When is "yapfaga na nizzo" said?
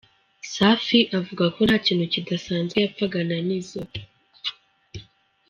2.79-3.81